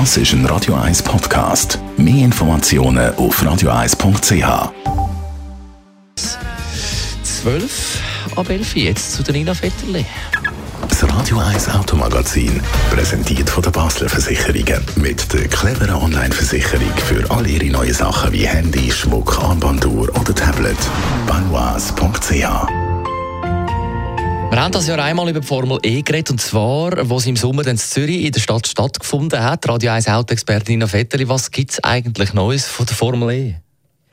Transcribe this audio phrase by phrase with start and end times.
[0.00, 1.78] Das ist ein Radio 1 Podcast.
[1.96, 4.72] Mehr Informationen auf radio1.ch.
[7.22, 8.02] 12
[8.34, 10.04] ab 11 jetzt zu der Nina Vetterli.
[10.88, 12.60] Das Radio 1 Automagazin,
[12.90, 14.84] präsentiert von der Basler Versicherungen.
[14.96, 20.76] Mit der cleveren Online-Versicherung für all Ihre neuen Sachen wie Handy, Schmuck, Armbanduhr oder Tablet.
[21.28, 22.83] Banois.ch
[24.54, 27.36] Wir haben das Jahr einmal über die Formel E geredet, und zwar, wo sie im
[27.36, 29.68] Sommer in Zürich in der Stadt stattgefunden hat.
[29.68, 33.63] Radio 1 Autoexpertin Nina Vetterli, was gibt es eigentlich Neues von der Formel E?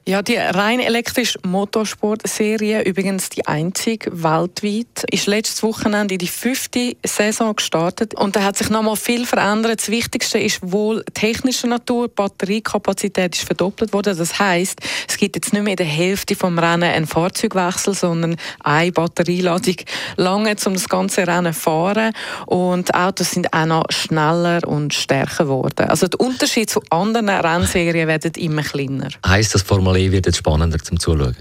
[0.07, 6.95] Ja, die rein elektrische Motorsport-Serie, übrigens die einzige weltweit, ist letztes Wochenende in die fünfte
[7.05, 9.79] Saison gestartet und da hat sich nochmal viel verändert.
[9.79, 12.07] Das Wichtigste ist wohl technischer Natur.
[12.07, 14.17] Die Batteriekapazität ist verdoppelt worden.
[14.17, 18.37] Das heißt, es gibt jetzt nicht mehr in der Hälfte vom Rennen einen Fahrzeugwechsel, sondern
[18.61, 19.75] eine Batterieladung
[20.17, 22.11] lange, um das ganze Rennen zu fahren.
[22.47, 25.87] Und die Autos sind auch noch schneller und stärker geworden.
[25.89, 29.09] Also der Unterschied zu anderen Rennserien wird immer kleiner.
[29.27, 31.35] Heißt das Formel Formel E wird jetzt spannender zum Zuschauen?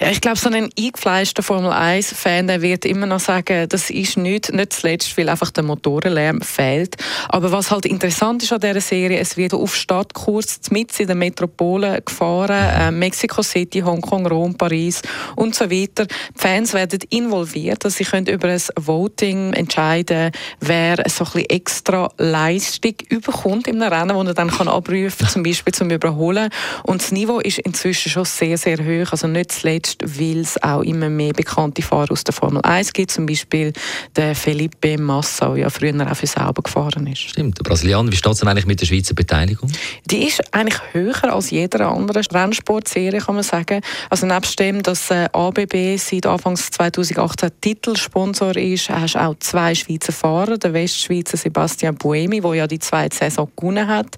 [0.00, 4.52] Ja, ich glaube, so ein eingefleischter Formel 1-Fan wird immer noch sagen, das ist nicht,
[4.52, 6.96] nicht zuletzt, weil einfach der Motorenlärm fehlt.
[7.28, 11.18] Aber was halt interessant ist an dieser Serie, es wird auf Stadtkurs mit in den
[11.18, 15.02] Metropolen gefahren, äh, Mexico City, Hongkong, Rom, Paris
[15.36, 16.06] und so weiter.
[16.06, 21.32] Die Fans werden involviert, dass also sie können über ein Voting entscheiden, wer so ein
[21.32, 25.90] bisschen extra Leistung überkommt im Rennen, wo er dann kann abrufen kann, zum Beispiel zum
[25.90, 26.48] Überholen.
[26.84, 29.10] Und das Niveau ist inzwischen inzwischen schon sehr, sehr hoch.
[29.10, 33.10] Also nicht zuletzt, weil es auch immer mehr bekannte Fahrer aus der Formel 1 gibt.
[33.10, 33.72] Zum Beispiel
[34.14, 37.18] der Felipe Massa, der ja früher auch für Sauber gefahren ist.
[37.18, 37.58] Stimmt.
[37.58, 39.70] Der Brasilianer, wie steht es denn eigentlich mit der Schweizer Beteiligung?
[40.04, 43.80] Die ist eigentlich höher als jeder andere Rennsportserie, kann man sagen.
[44.10, 49.74] Also nebst dem, dass äh, ABB seit Anfang 2018 Titelsponsor ist, hast du auch zwei
[49.74, 50.56] Schweizer Fahrer.
[50.56, 54.16] Der Westschweizer Sebastian Buemi, der ja die zweite Saison gewonnen hat.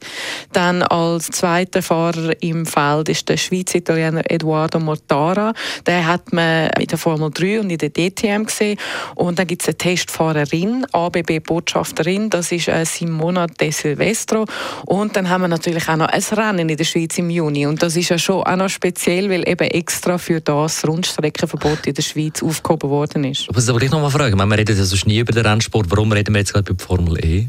[0.53, 5.53] Dann als zweiter Fahrer im Feld ist der Schweizer Schweiz-Italiener Eduardo Mortara.
[5.87, 8.79] Den hat man in der Formel 3 und in der DTM gesehen.
[9.15, 14.47] Und dann gibt es eine Testfahrerin, ABB-Botschafterin, das ist äh, Simona De Silvestro.
[14.87, 17.67] Und dann haben wir natürlich auch noch ein Rennen in der Schweiz im Juni.
[17.67, 21.95] Und das ist ja schon auch noch speziell, weil eben extra für das Rundstreckenverbot in
[21.95, 23.43] der Schweiz aufgehoben worden ist.
[23.43, 25.91] Ich muss aber gleich noch mal fragen, wir reden ja sonst nie über den Rennsport,
[25.91, 27.47] warum reden wir jetzt gerade über die Formel E?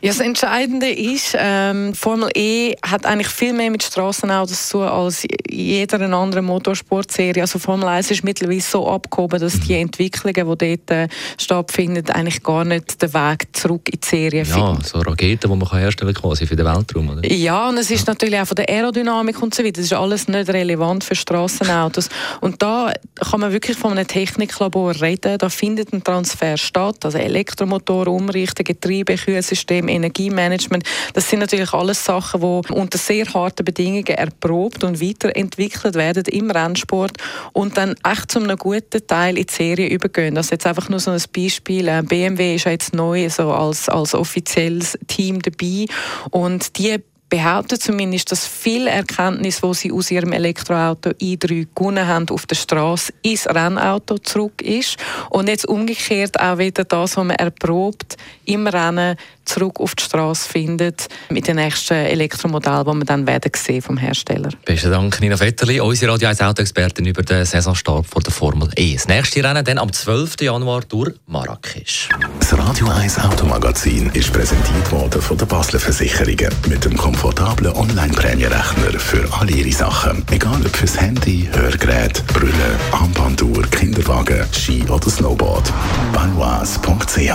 [0.00, 5.24] Ja, das Entscheidende ist, ähm, Formel E hat eigentlich viel mehr mit Straßenautos zu als
[5.48, 7.42] jeder anderen Motorsportserie.
[7.42, 12.42] Also Formel 1 ist mittlerweile so abgehoben, dass die Entwicklungen, die dort äh, stattfinden, eigentlich
[12.42, 14.78] gar nicht den Weg zurück in die Serie finden.
[14.80, 17.26] Ja, so Raketen, die man kann herstellen quasi für den Weltraum, oder?
[17.26, 18.12] Ja, und es ist ja.
[18.12, 19.72] natürlich auch von der Aerodynamik und so weiter.
[19.72, 22.08] Das ist alles nicht relevant für Straßenautos.
[22.40, 25.38] Und da kann man wirklich von einem Techniklabor reden.
[25.38, 30.84] Da findet ein Transfer statt, also Elektromotor umrichten, Getriebe, Kühlsystem, Energiemanagement.
[31.14, 36.24] Das sind natürlich alles Sachen, die unter sehr harten Bedingungen erprobt und weiter weiterentwickelt werden
[36.24, 37.12] im Rennsport
[37.52, 40.34] und dann echt zu einem guten Teil in die Serie übergehen.
[40.34, 41.88] Das ist jetzt einfach nur so ein Beispiel.
[41.88, 45.86] Äh, BMW ist ja jetzt neu so als, als offizielles Team dabei
[46.30, 52.28] und die behaupten zumindest, dass viele Erkenntnisse, die sie aus ihrem Elektroauto i3 gewonnen haben,
[52.30, 54.96] auf der Straße ins Rennauto zurück ist.
[55.30, 60.48] Und jetzt umgekehrt auch wieder das, was man erprobt im Rennen zurück auf die Straße
[60.48, 64.50] findet mit den nächsten Elektromodellen, die wir dann werden sehen vom Hersteller.
[64.64, 68.94] Besten Dank, Nina Vetterli, unsere Radio 1 Autoexpertin über den Saisonstart von der Formel E.
[68.94, 70.42] Das nächste Rennen dann am 12.
[70.42, 72.10] Januar durch Marrakesch.
[72.40, 78.96] Das Radio 1 Automagazin ist präsentiert worden von der Basler Versicherungen mit dem komfortablen Online-Prämierechner
[78.96, 80.24] für alle Ihre Sachen.
[80.30, 85.72] Egal ob fürs Handy, Hörgerät, Brille, Armbanduhr, Kinderwagen, Ski oder Snowboard.
[86.12, 87.32] Banois.ch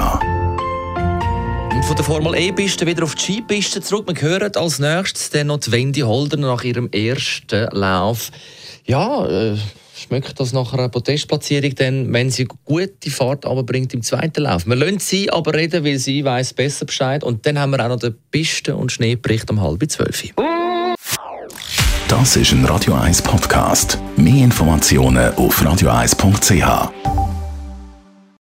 [1.86, 4.08] von der Formel E-Piste wieder auf die Skipiste zurück.
[4.08, 8.32] Wir hören als nächstes dann noch die Wendy Holder nach ihrem ersten Lauf.
[8.86, 9.58] Ja, äh,
[10.04, 14.66] schmeckt das nach einer Protestplatzierung dann, wenn sie gute Fahrt bringt im zweiten Lauf.
[14.66, 17.24] Wir lassen sie aber reden, weil sie weiß besser Bescheid.
[17.24, 20.24] Und dann haben wir auch noch den Pisten- und Schneebericht um halb zwölf.
[22.08, 23.98] Das ist ein Radio 1 Podcast.
[24.16, 27.13] Mehr Informationen auf radio1.ch.